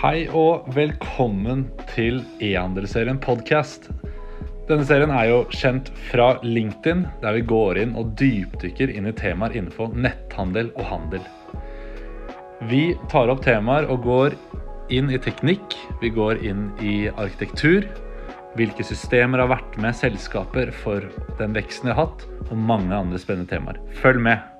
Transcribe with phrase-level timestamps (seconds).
[0.00, 3.90] Hei og velkommen til e-handelsserien podcast.
[4.64, 9.12] Denne serien er jo kjent fra LinkedIn, der vi går inn og dypdykker inn i
[9.18, 11.26] temaer innenfor netthandel og handel.
[12.70, 14.38] Vi tar opp temaer og går
[14.88, 17.84] inn i teknikk, vi går inn i arkitektur,
[18.56, 21.04] hvilke systemer har vært med selskaper for
[21.42, 23.84] den veksten de har hatt, og mange andre spennende temaer.
[24.00, 24.59] Følg med!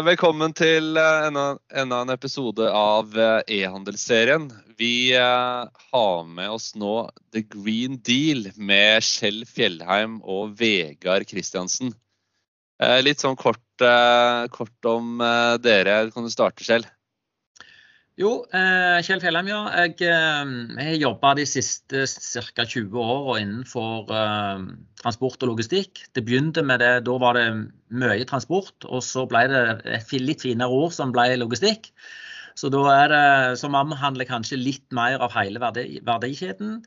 [0.00, 1.42] Velkommen til eh, enda,
[1.76, 4.46] enda en episode av eh, e-handelsserien.
[4.80, 11.92] Vi eh, har med oss nå The Green Deal med Kjell Fjellheim og Vegard Kristiansen.
[13.04, 13.84] Litt sånn kort,
[14.50, 15.20] kort om
[15.62, 15.98] dere.
[16.10, 16.82] Kan du starte, Kjell?
[18.20, 19.60] Jo, eh, Kjell Fjellheim, ja.
[19.72, 22.04] Jeg, eh, har jobba de siste
[22.52, 22.66] ca.
[22.68, 24.66] 20 åra innenfor eh,
[25.00, 26.02] transport og logistikk.
[26.12, 27.46] Det begynte med det, Da var det
[27.88, 31.88] mye transport, og så ble det et litt finere ord som ble logistikk.
[32.54, 36.82] Så da er det, som omhandler kanskje litt mer av hele verdi, verdikjeden.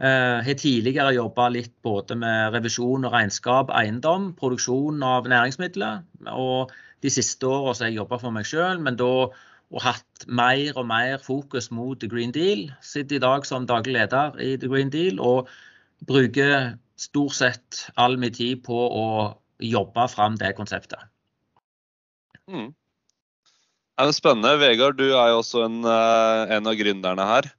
[0.00, 6.00] Jeg har tidligere jobba litt både med revisjon og regnskap, eiendom, produksjon av næringsmidler.
[6.32, 6.72] Og
[7.04, 9.28] de siste åra har jeg jobba for meg sjøl, men da
[9.74, 12.68] og hatt mer og mer fokus mot The Green Deal.
[12.84, 15.50] Sitter i dag som daglig leder i The Green Deal og
[16.06, 19.06] bruker stort sett all min tid på å
[19.62, 21.02] jobbe fram det konseptet.
[22.50, 22.70] Mm.
[23.94, 24.56] Det er spennende.
[24.58, 27.50] Vegard, du er jo også en, eh, en av gründerne her.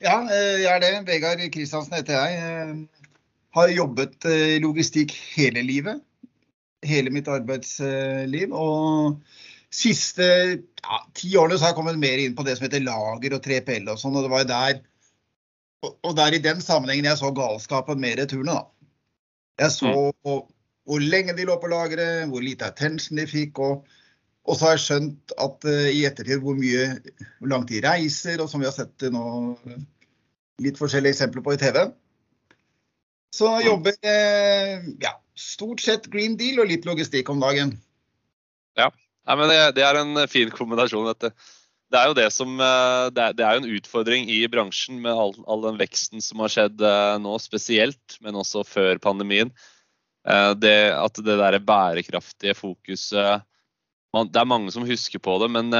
[0.00, 0.92] Ja, eh, jeg er det.
[1.08, 2.36] Vegard Kristiansen heter jeg.
[2.40, 3.08] Eh,
[3.54, 6.02] har jobbet i logistikk hele livet.
[6.84, 8.52] Hele mitt arbeidsliv.
[8.52, 9.20] Og
[9.74, 13.34] siste ja, ti årene så har jeg kommet mer inn på det som heter lager
[13.36, 14.16] og 3PL og sånn.
[14.18, 14.82] Og det var jo der
[15.84, 18.92] og og der i den sammenhengen jeg så galskapen med returene, da.
[19.64, 20.38] Jeg så mm.
[20.84, 23.60] hvor lenge de lå på lageret, hvor lite attention de fikk.
[23.62, 23.84] Og,
[24.44, 26.88] og så har jeg skjønt at uh, i ettertid hvor mye
[27.38, 29.26] hvor langt de reiser, og som vi har sett nå
[30.64, 31.80] litt forskjellige eksempler på i TV.
[33.34, 33.62] Så mm.
[33.68, 37.76] jobber uh, ja, stort sett green deal og litt logistikk om dagen.
[38.78, 38.90] Ja.
[39.24, 41.06] Nei, men det, det, er en fin kombinasjon.
[41.12, 41.32] dette.
[41.92, 45.14] Det er jo det som, eh, det er, det er en utfordring i bransjen med
[45.14, 49.52] all, all, den veksten som har skjedd eh, nå spesielt, men også før pandemien.
[50.26, 53.44] Eh, det, at det der bærekraftige fokuset
[54.14, 55.72] man, Det er mange som husker på det, men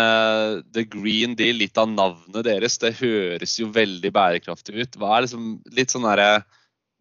[0.74, 4.96] The Green Deal, litt av navnet deres, det høres jo veldig bærekraftig ut.
[4.98, 6.42] Hva er liksom litt sånn der,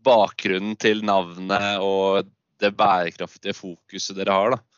[0.05, 2.29] bakgrunnen til navnet og
[2.61, 4.53] det bærekraftige fokuset dere har?
[4.53, 4.72] da?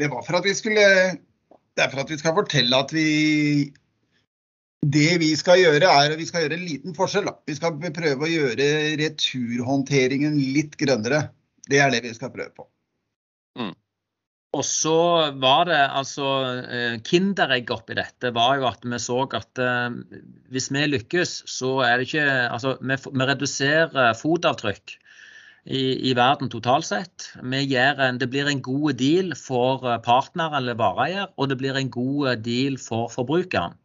[0.00, 0.84] Det var for at vi skulle
[1.74, 3.08] Det er for at vi skal fortelle at vi
[4.84, 7.30] Det vi skal gjøre, er at vi skal gjøre en liten forskjell.
[7.48, 8.66] Vi skal prøve å gjøre
[9.00, 11.30] returhåndteringen litt grønnere.
[11.64, 12.66] Det er det vi skal prøve på.
[13.56, 13.72] Mm.
[14.54, 14.98] Og så
[15.40, 16.26] var det altså
[16.68, 19.96] eh, Kinderegg oppi dette var jo at vi så at eh,
[20.52, 24.98] hvis vi lykkes, så er det ikke Altså vi, vi reduserer fotavtrykk
[25.64, 27.30] i, i, verden totalt sett.
[27.40, 31.90] En, det blir en god deal for eh, partner eller vareeier, og det blir en
[31.92, 33.78] god eh, deal for forbrukeren.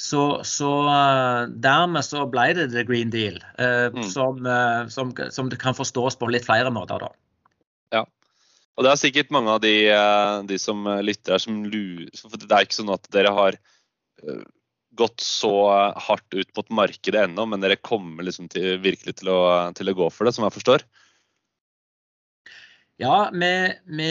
[0.00, 4.02] Så, så eh, dermed så ble det the green deal, eh, mm.
[4.10, 4.40] som,
[4.90, 7.04] som, som, det kan forstås på litt flere måter.
[7.04, 7.12] da.
[8.00, 8.04] Ja,
[8.74, 9.76] og det er sikkert mange av de,
[10.48, 13.60] de som lytter her som lurer for Det er ikke sånn at dere har
[14.98, 15.52] gått så
[16.08, 19.40] hardt ut mot markedet ennå, men dere kommer liksom til, virkelig til å,
[19.76, 20.86] til å, gå for det, som jeg forstår?
[23.02, 23.50] Ja, vi,
[23.90, 24.10] vi,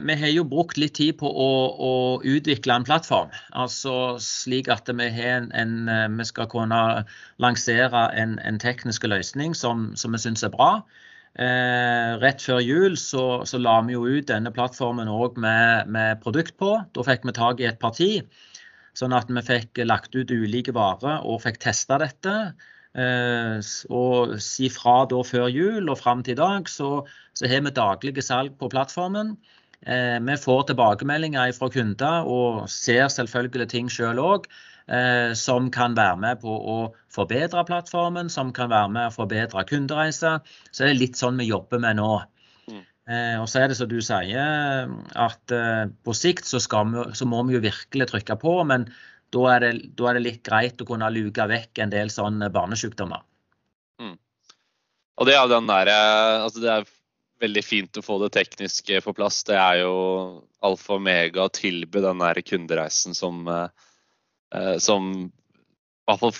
[0.00, 1.92] vi, har jo brukt litt tid på å, å,
[2.24, 3.34] utvikle en plattform.
[3.52, 5.74] Altså slik at vi, en, en,
[6.16, 6.78] vi skal kunne
[7.44, 10.70] lansere en, en teknisk løsning som, som vi syns er bra.
[11.34, 16.24] Eh, rett før jul så, så, la vi jo ut denne plattformen òg med, med
[16.24, 16.78] produkt på.
[16.96, 18.12] Da fikk vi tak i et parti
[18.94, 22.34] Sånn at vi fikk lagt ut ulike varer og fikk testa dette.
[22.94, 23.58] Eh,
[23.90, 27.02] og si fra da før jul og fram til i dag, så,
[27.34, 29.34] så har vi daglige salg på plattformen.
[29.86, 34.46] Eh, vi får tilbakemeldinger fra kunder og ser selvfølgelig ting sjøl òg.
[34.84, 36.78] Eh, som kan være med på å
[37.12, 40.42] forbedre plattformen, som kan være med å forbedre kundereiser.
[40.70, 42.10] Så det er litt sånn vi jobber med nå.
[43.04, 47.28] Eh, og så er det som du sier, at eh, på sikt så, vi, så,
[47.28, 48.56] må vi jo virkelig trykke på.
[48.68, 48.88] Men
[49.34, 52.48] da er, det, da er det litt greit å kunne luke vekk en del sånne
[52.54, 53.24] barnesykdommer.
[54.00, 54.16] Mm.
[55.20, 55.90] Og det er den der,
[56.42, 56.88] altså det er
[57.44, 59.42] veldig fint å få det tekniske på plass.
[59.46, 59.94] Det er jo
[60.64, 65.12] alfa og mega å tilby den der kundereisen som, eh, som,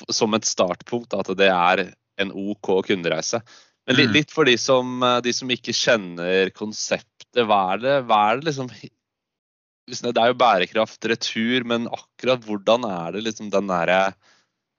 [0.08, 1.12] som et startpunkt.
[1.18, 1.86] At det er
[2.22, 3.42] en OK kundereise.
[3.86, 4.16] Men litt, mm.
[4.16, 8.40] litt for de som, eh, de som, ikke kjenner konseptet, hva er det, hva er
[8.40, 8.70] det liksom
[9.84, 13.98] det er jo bærekraft, retur, men akkurat hvordan er det liksom den derre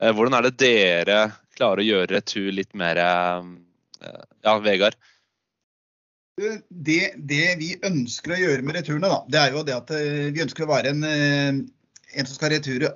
[0.01, 1.19] eh, Hvordan er det dere
[1.53, 3.51] klarer å gjøre retur litt mer eh,
[4.41, 4.97] Ja, Vegard?
[6.35, 9.93] Det, det, vi ønsker å gjøre med returene, da, det er jo det at
[10.33, 12.89] vi ønsker å være en, en som skal reture,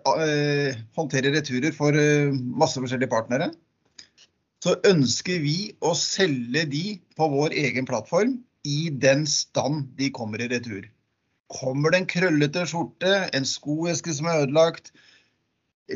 [0.97, 1.95] håndtere returer for
[2.33, 3.47] masse forskjellige partnere.
[4.63, 6.85] Så ønsker vi å selge de
[7.15, 10.89] på vår egen plattform i den stand de kommer i retur.
[11.49, 14.91] Kommer det en krøllete skjorte, en skoeske som er ødelagt,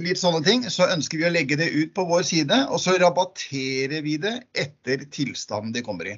[0.01, 2.95] litt sånne ting, så ønsker vi å legge det ut på vår side, og så
[3.01, 6.15] rabatterer vi det etter tilstanden de kommer i.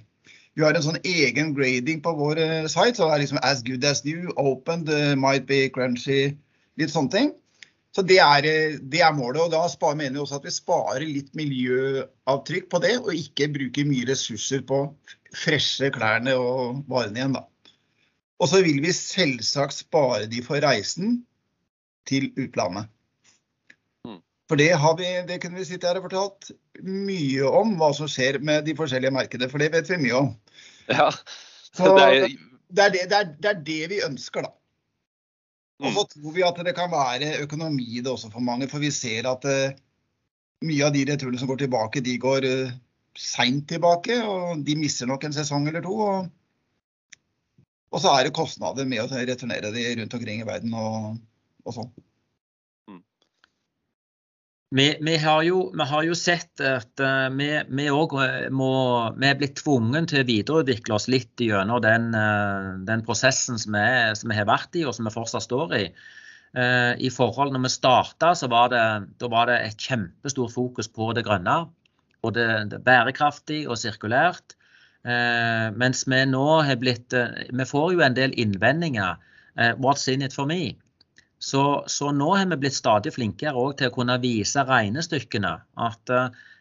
[0.56, 3.64] Vi har en sånn egen grading på vår eh, site, så det er liksom as
[3.66, 4.88] good as new, opened,
[5.20, 6.38] might be crunchy,
[6.80, 7.34] litt sånne ting.
[7.96, 9.42] Så det er, eh, det er målet.
[9.46, 13.88] Og da mener vi også at vi sparer litt miljøavtrykk på det, og ikke bruker
[13.88, 14.82] mye ressurser på
[15.36, 17.46] freshe klærne og varene igjen, da.
[18.44, 21.22] Og så vil vi selvsagt spare de for reisen
[22.10, 22.92] til utlandet.
[24.04, 24.20] Mm.
[24.52, 26.52] For det, har vi, det kunne vi sitte her og fortalt
[26.84, 29.48] mye om, hva som skjer med de forskjellige markedene.
[29.52, 30.30] For det vet vi mye om.
[30.92, 31.08] Ja,
[31.72, 32.28] så det er,
[32.76, 34.52] det, det, er, det er det vi ønsker, da.
[35.84, 36.10] Og så mm.
[36.14, 38.70] tror vi at det kan være økonomi i det også for mange.
[38.72, 39.76] For vi ser at uh,
[40.66, 42.74] mye av de returene som går tilbake, de går uh,
[43.20, 44.22] seint tilbake.
[44.24, 46.00] Og de mister nok en sesong eller to.
[46.00, 46.34] og
[47.96, 51.14] og så er det kostnader med å returnere de rundt omkring i verden og,
[51.64, 51.92] og sånn.
[54.76, 58.72] Vi, vi, har jo, vi, har jo, sett at uh, vi, vi, eh, må,
[59.16, 63.78] vi, er blitt tvunget til å videreutvikle oss litt gjennom den, uh, den prosessen som
[63.78, 63.86] vi,
[64.20, 65.88] som vi, har vært i, og som vi fortsatt står i.
[66.56, 71.66] I forhold Når vi starta, så var var det et kjempestort fokus på det grønne.
[72.24, 72.46] Både
[72.86, 74.56] bærekraftig og sirkulært.
[75.06, 79.20] Eh, mens vi nå har blitt eh, Vi får jo en del innvendinger.
[79.54, 80.74] Eh, what's in it for me?
[81.40, 85.52] Så, så nå har vi blitt stadig flinkere til å kunne vise regnestykkene.
[85.88, 86.14] At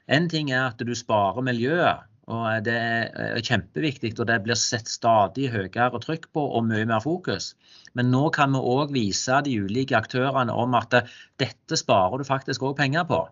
[0.06, 4.14] en ting er at du sparer miljøet, og det er kjempeviktig.
[4.18, 7.52] Og det blir sett stadig høyere trykk på og mye mer fokus.
[7.94, 10.98] Men nå kan vi òg vise de ulike aktørene om at
[11.40, 13.24] dette sparer du faktisk òg penger på.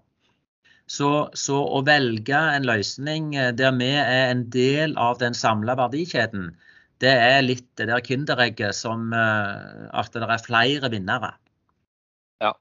[0.92, 5.76] Så, så, å velge en løsning eh, der vi er en del av den samla
[5.78, 6.50] verdikjeden,
[7.02, 11.32] det er litt det der kinderegget som eh, at det er flere vinnere.
[12.42, 12.52] Ja,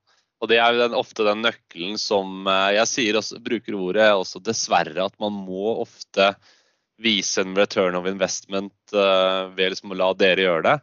[0.41, 4.09] og det er jo den, ofte den nøkkelen som eh, jeg sier også, bruker ordet
[4.15, 6.33] også dessverre, at man må ofte
[7.01, 10.75] vise en return of investment ved liksom å la dere gjøre det.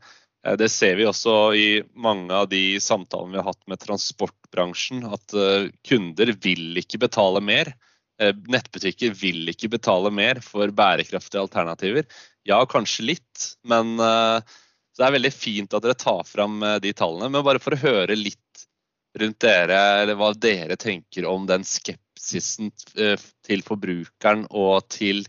[0.46, 1.68] Eh, det ser vi også i
[1.98, 5.04] mange av de samtalene vi har hatt med transportbransjen.
[5.10, 7.72] At eh, kunder vil ikke betale mer.
[8.18, 12.08] Eh, nettbutikker vil ikke betale mer for bærekraftige alternativer.
[12.48, 17.28] Ja, kanskje litt, men det er veldig fint at dere tar fram de tallene.
[17.34, 18.64] Men bare for å høre litt
[19.20, 25.26] rundt dere, eller hva dere tenker om den skepsisen til forbrukeren og til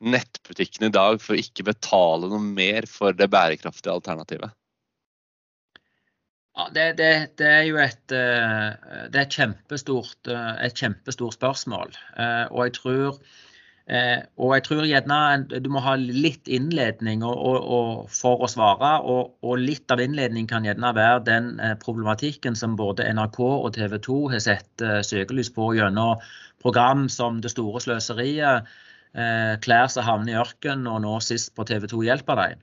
[0.00, 4.54] nettbutikken i dag for å ikke betale noe mer for det bærekraftige alternativet?
[6.58, 8.72] Ja, det, det, det, er jo et, eh,
[9.06, 11.94] er et, kjempestort, eh, et kjempestort spørsmål.
[12.18, 13.22] Eh, og jeg tror
[13.90, 15.16] og jeg tror gjerne
[15.64, 17.40] du må ha litt innledning og,
[17.74, 18.90] og for å svare.
[19.02, 21.48] Og, og, litt av innledning kan gjerne være den
[21.82, 26.22] problematikken som både NRK og TV 2 har sett søkelys på gjennom
[26.62, 28.70] program som Det store sløseriet,
[29.66, 32.62] Klær som havner i ørkenen, og nå sist på TV 2 Hjelper deg.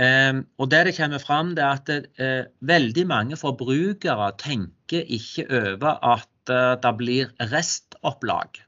[0.00, 1.90] Ehm, og det det kommer fram, det er at
[2.24, 8.62] eh, veldig mange forbrukere tenker ikke over at eh, det blir restopplag.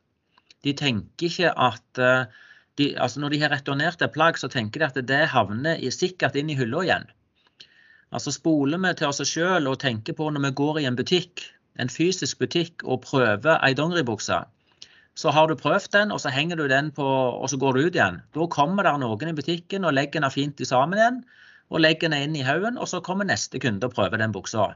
[0.65, 2.25] De tenker ikke at eh,
[2.81, 6.37] de, altså Når de har returnert et plagg, så tenker de at det havner sikkert
[6.41, 7.05] inn i hylla igjen.
[8.13, 11.43] Altså Spoler vi til oss sjøl og tenker på når vi går i en butikk,
[11.77, 14.41] en fysisk butikk og prøver ei dongeribukse,
[15.19, 17.87] så har du prøvd den, og så henger du den på, og så går du
[17.87, 18.23] ut igjen.
[18.33, 21.19] Da kommer det noen i butikken og legger den fint sammen igjen,
[21.73, 24.73] og legger den inn i haugen, og så kommer neste kunde og prøver den buksa.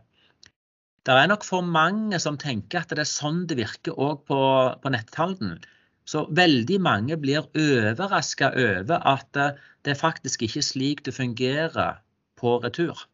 [1.06, 4.40] Det er nok for mange som tenker at det er sånn det virker òg på,
[4.82, 5.60] på netthandelen.
[6.06, 9.38] Så veldig mange blir overraska over at
[9.86, 12.00] det faktisk ikke er slik det fungerer
[12.38, 13.06] på retur.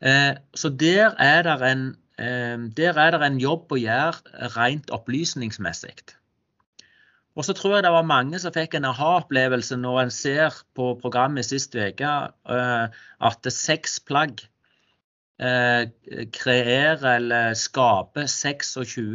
[0.00, 1.86] Eh, så der er det en
[2.16, 6.16] der er det en jobb å gjøre rent opplysningsmessig.
[7.36, 10.94] Og så tror jeg det var mange som fikk en aha-opplevelse når en ser på
[11.02, 12.86] programmet sist uke eh,
[13.28, 14.40] at seks plagg
[15.36, 15.84] eh,
[16.32, 19.12] kreerer eller skaper 26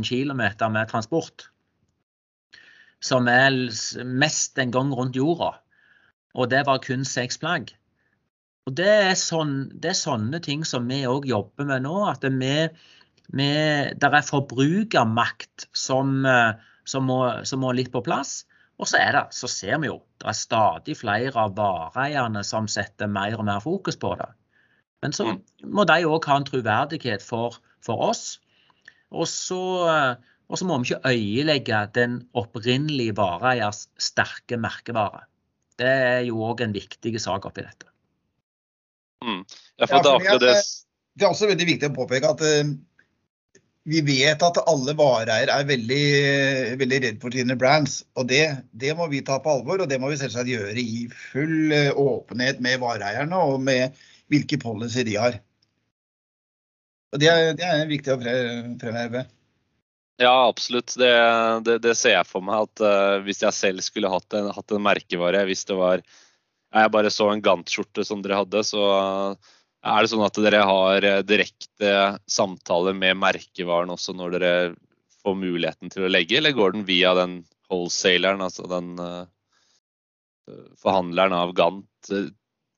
[0.00, 1.50] 000 km med transport.
[3.04, 3.52] Som er
[4.04, 5.58] mest en gang rundt jorda.
[6.34, 7.74] Og det var kun seks plagg.
[8.68, 11.94] Og det er, sånn, det er sånne ting som vi òg jobber med nå.
[12.10, 12.32] At det,
[13.32, 13.48] vi,
[13.96, 16.20] det er forbrukermakt som,
[16.84, 18.42] som, må, som må litt på plass.
[18.78, 22.68] Og så, er det, så ser vi jo det er stadig flere av vareeierne som
[22.70, 24.28] setter mer og mer fokus på det.
[25.02, 25.40] Men så mm.
[25.74, 28.24] må de òg ha en troverdighet for, for oss.
[29.14, 29.60] Og så,
[30.50, 35.24] og så, må vi ikke øyelegge den opprinnelige vareeiers sterke merkevare.
[35.78, 37.88] Det er jo òg en viktig sak oppi dette.
[39.24, 39.40] Mm.
[39.76, 40.52] Ja, for ja, det,
[41.18, 42.70] det, er også veldig viktig å påpeke at uh,
[43.88, 46.04] vi vet at alle vareeiere er veldig,
[46.80, 48.02] veldig redd for sine brands.
[48.18, 48.44] og det,
[48.76, 51.90] det, må vi ta på alvor, og det må vi selvsagt gjøre i full uh,
[51.96, 53.96] åpenhet med vareeierne og med
[54.28, 55.40] hvilke policy de har.
[57.14, 59.24] Og Det er, det er viktig å fremheve.
[60.18, 60.92] Ja, absolutt.
[60.98, 61.10] Det,
[61.64, 62.66] det, det, ser jeg for meg.
[62.66, 66.02] at uh, Hvis jeg selv skulle hatt en, hatt en merkevare, hvis det var
[66.74, 69.54] jeg bare så en Gant-skjorte som dere hadde, så uh,
[69.88, 71.94] er det sånn at dere har uh, direkte
[72.28, 74.52] samtaler med merkevaren også når dere
[75.22, 78.94] får muligheten til å legge, eller går den via den wholesaleren, altså den
[80.80, 82.12] forhandleren av Gant,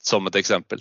[0.02, 0.80] som et eksempel?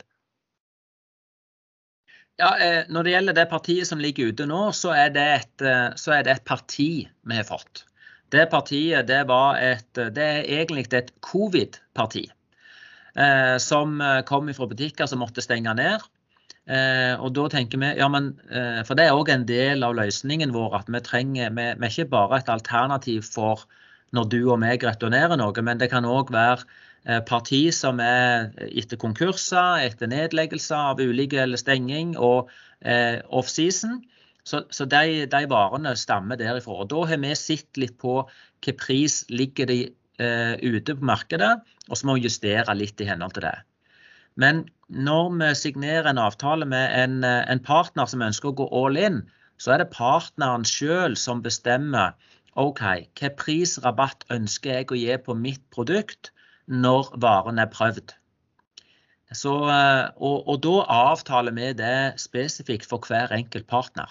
[2.39, 5.62] Ja, eh, Når det gjelder det partiet som ligger ute nå, så er det et,
[5.62, 7.84] eh, er det et parti vi har fått.
[8.32, 12.30] Det partiet det var et, det er egentlig et covid-parti.
[13.16, 13.98] Eh, som
[14.30, 16.04] kom fra butikker som måtte stenge ned.
[16.70, 19.96] Eh, og da tenker vi, ja men, eh, For det er òg en del av
[19.98, 23.66] løsningen vår at vi trenger vi, vi er ikke bare et alternativ for
[24.13, 26.66] når du og meg returnerer noe, men det kan òg være
[27.08, 32.50] Eh, parti som er etter konkurser, etter nedleggelser av ulike eller stenging og
[32.84, 34.01] eh, offseason.
[34.44, 36.82] Så, så de, de, varene stammer derifra.
[36.84, 41.54] Og Da har vi sett litt på hvilken pris ligger de eh, ute på markedet,
[41.88, 43.56] og så må vi justere litt i henhold til det.
[44.40, 48.68] Men når vi signerer en avtale med en, eh, en partner som ønsker å gå
[48.82, 49.22] all in,
[49.60, 52.16] så er det partneren sjøl som bestemmer
[52.56, 52.82] OK,
[53.20, 56.32] hva prisrabatt ønsker jeg å gi på mitt produkt
[56.68, 58.16] når varen er prøvd.
[59.36, 64.10] Så, eh, og, og, da avtaler vi det spesifikt for hver enkelt partner.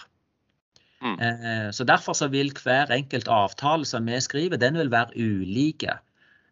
[1.02, 1.17] Mm.
[1.23, 5.99] Eh, så Derfor så vil hver enkelt avtale som vi skriver, den vil være ulike.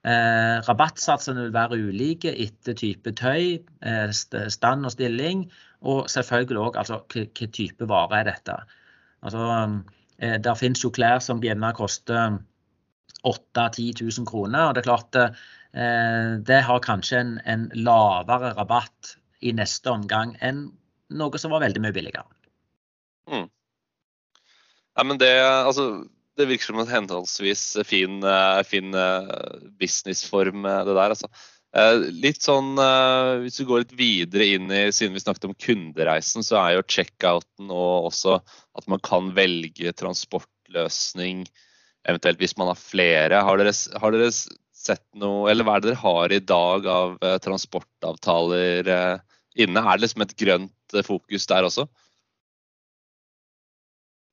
[0.07, 5.51] Eh, rabattsatsene vil være ulike etter type tøy, eh, stand og stilling,
[5.83, 8.61] og selvfølgelig òg altså, hvilken type vare er dette.
[9.23, 9.83] Altså,
[10.19, 12.39] eh, der finnes jo klær som gjerne koster
[13.25, 14.69] 8 000-10 000 kroner.
[14.69, 15.37] og det er klart
[15.77, 20.71] Eh, det har kanskje en, en, lavere rabatt i neste omgang enn
[21.21, 22.25] noe som var veldig mye billigere.
[23.29, 23.49] Mm.
[24.97, 26.07] Ja, men det, altså,
[26.39, 29.35] det virker som en henholdsvis fin, eh, fin eh,
[29.81, 31.15] businessform, det der.
[31.17, 31.31] altså.
[32.09, 32.79] Litt sånn,
[33.43, 36.87] Hvis vi går litt videre inn i, siden vi snakket om kundereisen, så er jo
[36.89, 41.43] checkouten og også at man kan velge transportløsning,
[42.09, 43.43] eventuelt hvis man har flere.
[43.45, 44.31] Har dere, har dere
[44.87, 49.83] sett noe, eller hva er det dere har i dag av eh, transportavtaler eh, inne?
[49.83, 51.87] Er det liksom et grønt eh, fokus der også?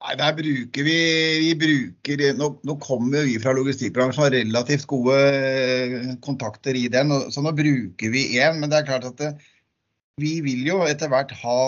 [0.04, 0.96] Nei, der bruker vi,
[1.40, 5.16] vi bruker, nå, nå, kommer vi fra logistikkbransjen og har relativt gode
[6.26, 8.60] kontakter i den, så nå bruker vi én.
[8.60, 9.32] Men det er klart at det,
[10.20, 11.60] vi vil jo etter hvert ha,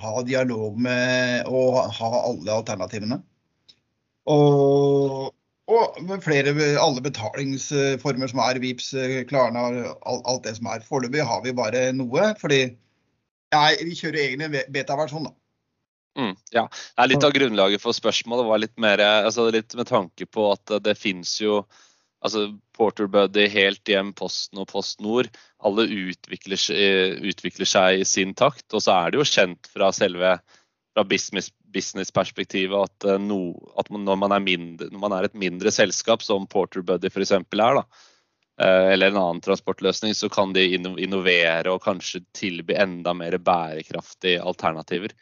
[0.00, 3.20] ha dialog med og ha alle alternativene.
[4.32, 5.34] Og
[5.66, 8.92] og flere, alle betalingsformer som er, Vips,
[9.26, 9.64] Klarna,
[10.06, 10.84] alt det som er.
[10.86, 12.60] Foreløpig har vi bare noe, fordi
[13.54, 15.34] nei, vi kjører egne beta-versjon, da.
[16.16, 16.64] Mm, ja.
[17.08, 20.96] Litt av grunnlaget for spørsmålet var litt mer altså litt med tanke på at det
[20.96, 21.60] fins jo
[22.24, 22.46] altså
[22.76, 25.28] Porter Buddy, Helt Hjem, Posten og Post Nord.
[25.64, 26.60] Alle utvikler,
[27.20, 28.66] utvikler seg i sin takt.
[28.72, 30.38] Og så er det jo kjent fra selve
[30.96, 35.72] fra business, businessperspektivet at, uh, no, at når, man mindre, når, man er et mindre
[35.74, 37.34] selskap, som Porter Buddy f.eks.
[37.36, 43.12] er, da, uh, eller en annen transportløsning, så kan de innovere og kanskje tilby enda
[43.12, 45.12] mer bærekraftige alternativer.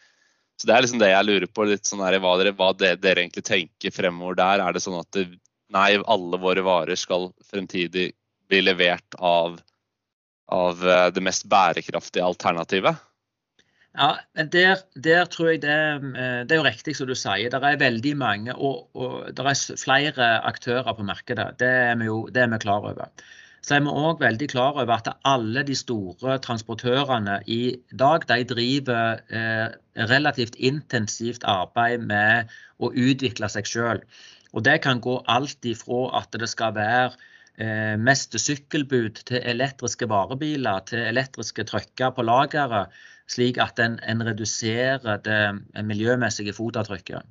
[0.60, 3.00] Så Det er liksom det jeg lurer på, litt sånn her, hva, dere, hva dere,
[3.00, 4.62] dere, egentlig tenker fremover der.
[4.62, 5.26] Er det sånn at det,
[5.74, 8.12] nei, alle våre varer skal fremtidig
[8.50, 9.58] bli levert av,
[10.52, 13.02] av uh, det mest bærekraftige alternativet?
[13.94, 17.46] Ja, der, der, tror jeg det, eh, det er jo riktig som du sier.
[17.50, 21.52] Det er veldig mange, og, og det er flere aktører på markedet.
[21.62, 23.12] Det er vi det er vi klar over.
[23.64, 28.42] Så er vi òg veldig klar over at alle de store transportørene i dag de
[28.50, 29.68] driver eh,
[30.10, 34.02] relativt intensivt arbeid med å utvikle seg sjøl.
[34.52, 37.14] Og det kan gå alt ifra at det skal være
[37.56, 42.92] eh, mest sykkelbud til elektriske varebiler, til elektriske trucker på lageret,
[43.32, 45.40] slik at en, en reduserer det
[45.88, 47.24] miljømessige fotavtrykket.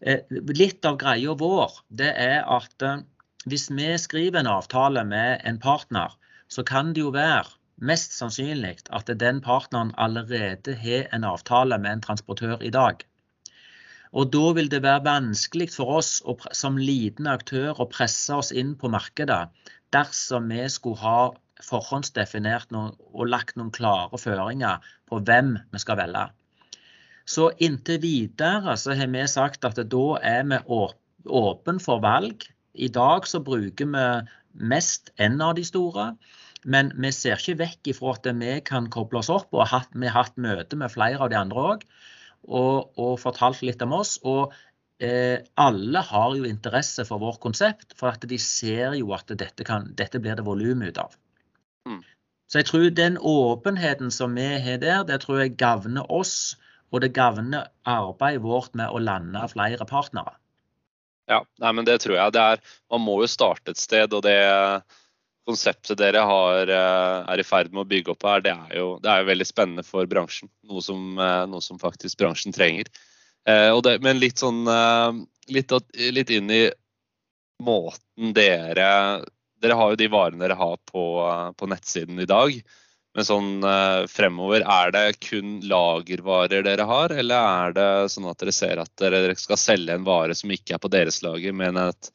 [0.00, 0.24] Eh,
[0.56, 3.02] litt av greia vår det er at eh,
[3.46, 6.14] hvis vi skriver en avtale med en partner,
[6.48, 7.48] så kan det jo være
[7.82, 13.02] mest sannsynlig at den partneren allerede har en avtale med en transportør i dag.
[14.12, 16.22] Og Da vil det være vanskelig for oss
[16.52, 19.48] som liten aktør å presse oss inn på markedet
[19.92, 21.30] dersom vi skulle ha
[21.62, 26.26] forhåndsdefinert og lagt noen klare føringer på hvem vi skal velge.
[27.24, 32.44] Så inntil videre så har vi sagt at da er vi åpen for valg.
[32.74, 34.06] I dag så bruker vi
[34.72, 36.12] mest en av de store.
[36.62, 39.50] Men vi ser ikke vekk ifra at vi kan koble oss opp.
[39.52, 41.86] og Vi har hatt møte med flere av de andre òg
[42.42, 44.18] og, og fortalt litt om oss.
[44.22, 44.54] Og
[45.02, 49.66] eh, alle har jo interesse for vårt konsept, for at de ser jo at dette,
[49.66, 51.16] kan, dette blir det volum ut av.
[51.88, 52.02] Mm.
[52.52, 56.54] Så jeg tror den åpenheten som vi har der, det tror jeg gagner oss.
[56.92, 60.36] Og det gagner arbeidet vårt med å lande flere partnere.
[61.30, 62.34] Ja, nei, men det tror jeg.
[62.34, 64.12] Det er, man må jo starte et sted.
[64.12, 64.38] og det
[65.48, 68.98] konseptet dere har, eh, er i ferd med å bygge opp her, det er jo,
[69.02, 70.50] det er jo veldig spennende for bransjen.
[70.70, 72.86] Noe som, eh, noe som faktisk bransjen trenger.
[73.46, 74.62] Eh, det, men litt sånn
[75.50, 76.70] litt, litt, inn i
[77.62, 79.24] måten dere
[79.62, 81.02] Dere har jo de varene dere har på,
[81.54, 82.50] på nettsiden i dag.
[83.12, 83.48] Men sånn
[84.08, 88.92] fremover, er det kun lagervarer dere har, eller er det sånn at dere ser at
[89.02, 92.08] dere skal selge en vare som ikke er på deres lager, men et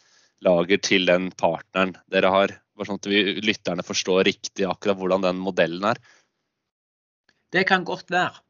[0.46, 2.56] lager til den partneren dere har?
[2.78, 6.02] Bare sånn at vi, lytterne forstår riktig akkurat hvordan den modellen er.
[7.54, 8.42] Det kan godt være.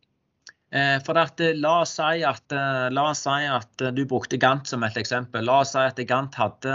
[0.70, 4.38] Eh, for at, eh, la, oss si at, eh, la oss si at du brukte
[4.38, 5.46] Gant som et eksempel.
[5.48, 6.74] La oss si at Gant hadde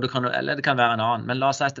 [0.00, 1.26] det kan, Eller det kan være en annen.
[1.26, 1.80] Men la oss si at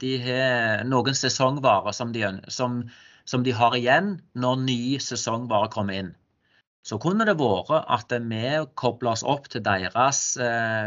[0.00, 2.82] de har, noen sesongvarer som de, som,
[3.24, 6.14] som de, har igjen når ny sesongvare kommer inn.
[6.82, 10.34] Så kunne det vært at vi kobler oss opp til deres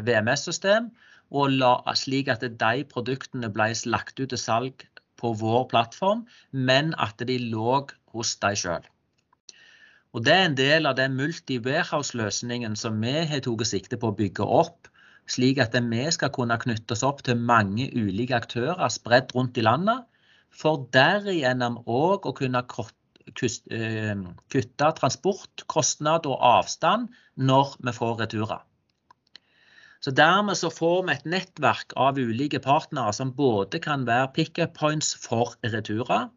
[0.04, 0.92] VMS-system
[1.32, 4.84] og la, slik at de produktene ble lagt ut til salg
[5.16, 8.84] på vår plattform, men at de lå hos deg sjøl.
[10.16, 14.16] Og Det er en del av den multi-warehouse-løsningen som vi har tatt sikte på å
[14.16, 14.88] bygge opp,
[15.28, 19.66] slik at vi skal kunne knytte oss opp til mange ulike aktører spredt rundt i
[19.66, 20.06] landet,
[20.56, 28.62] for derigjennom òg å kunne kutte kutte transportkostnad og avstand når vi får returer.
[30.00, 34.76] Så Dermed så får vi et nettverk av ulike partnere som både kan være pick-up
[34.78, 36.30] points for returer,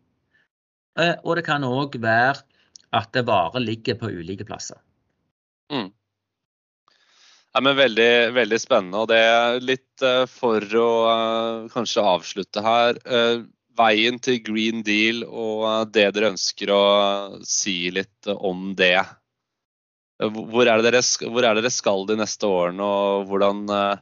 [0.97, 2.48] eh, og det kan òg være
[2.95, 4.79] at det varer ligger på ulike plasser.
[5.73, 5.91] Mm.
[7.53, 9.03] Ja, men veldig, veldig spennende.
[9.03, 13.01] og det er Litt uh, for å uh, kanskje avslutte her.
[13.05, 13.49] Uh,
[13.79, 16.85] veien til Green Deal og det dere ønsker å
[17.47, 18.99] si litt om det.
[20.19, 24.01] Hvor er, dere, hvor er, dere, skal de neste årene, og hvordan, eh,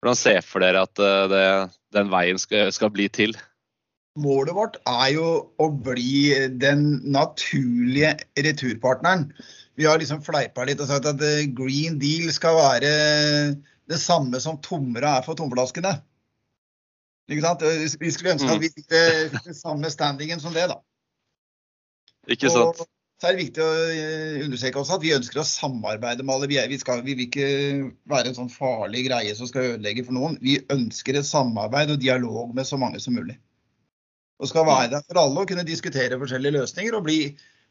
[0.00, 1.44] hvordan ser for dere at eh, det,
[1.92, 3.36] den veien skal, skal, bli til?
[4.16, 5.28] Målet vårt er jo
[5.60, 9.28] å bli den naturlige returpartneren.
[9.76, 12.92] Vi har liksom fleipa litt og sagt at eh, Green Deal skal være
[13.86, 15.98] det samme som tomra er for tomflaskene.
[17.28, 17.64] Ikke sant?
[18.00, 18.64] Vi skulle ønske at mm.
[18.64, 18.92] vi fikk
[19.48, 20.78] den samme standingen som det, da.
[22.30, 22.80] Ikke sant.
[22.80, 26.34] Og, så er det viktig å eh, understreke også at vi ønsker å samarbeide med
[26.34, 26.48] alle.
[26.68, 27.46] Vi, skal, vi, vil ikke
[28.12, 30.36] være en sånn farlig greie som skal ødelegge for noen.
[30.44, 33.38] Vi ønsker et samarbeid og dialog med så mange som mulig.
[34.36, 37.20] Og skal være der for alle og kunne diskutere forskjellige løsninger og, bli,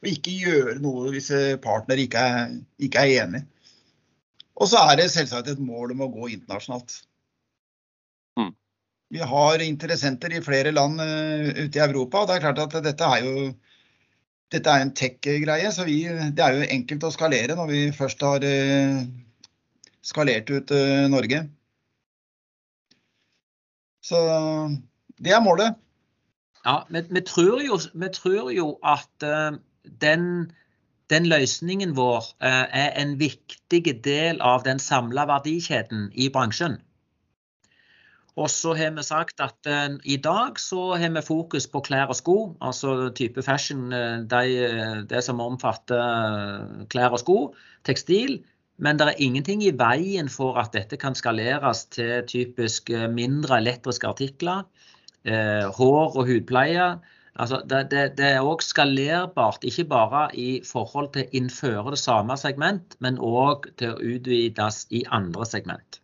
[0.01, 1.29] og ikke gjøre noe hvis
[1.61, 3.43] partner ikke er, ikke er enig.
[4.55, 6.95] Og så er det selvsagt et mål om å gå internasjonalt.
[8.39, 8.53] Mm.
[9.13, 12.77] Vi har interessenter i flere land uh, ute i Europa, og det er klart at
[12.85, 13.49] dette er jo
[14.53, 18.21] dette er en tech-greie, så vi, det er jo enkelt å skalere når vi først
[18.23, 18.99] har uh,
[20.05, 20.71] skalert ut
[21.11, 21.41] Norge.
[24.05, 24.19] Så
[25.17, 25.73] det er målet.
[26.65, 29.57] Ja, men vi tror jo, vi tror jo at uh,
[30.01, 30.51] den,
[31.13, 36.79] den, løsningen vår er en viktig del av den samla verdikjeden i bransjen.
[38.35, 42.11] Og så har vi sagt at uh, i dag så har vi fokus på klær
[42.11, 47.37] og sko, altså type fashion, uh, de, det som omfatter uh, klær og sko,
[47.87, 48.41] tekstil.
[48.75, 54.09] Men det er ingenting i veien for at dette kan skaleres til typisk mindre elektriske
[54.09, 54.65] artikler.
[55.25, 56.89] Hår og hudpleie.
[57.35, 61.99] Altså, det, det, det er òg skalerbart, ikke bare i forhold til å innføre det
[61.99, 65.99] samme segment, men òg til å utvides i andre segment.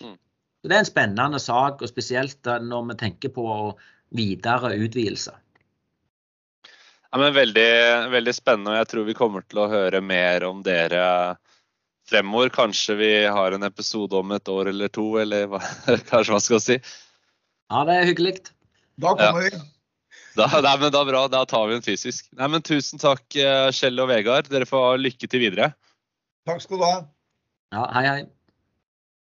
[0.00, 0.14] Mm.
[0.16, 3.48] Så Det er en spennende sak, og spesielt når vi tenker på
[4.16, 5.34] videre utvidelse.
[7.12, 7.70] Ja, men veldig,
[8.12, 11.04] veldig spennende, og jeg tror vi kommer til å høre mer om dere
[12.08, 12.50] fremover.
[12.54, 15.60] Kanskje vi har en episode om et år eller to, eller hva,
[16.10, 16.80] kanskje man skal si.
[17.72, 18.36] Ja, det er hyggelig.
[19.02, 19.50] Da kommer ja.
[19.50, 19.64] vi.
[20.36, 22.28] Da, nei, men da bra, da tar vi en fysisk.
[22.36, 24.50] Nei, men Tusen takk, eh, Kjell og Vegard.
[24.52, 25.70] Dere får lykke til videre.
[26.48, 26.96] Takk skal du ha.
[27.74, 28.24] Ja, hei, hei.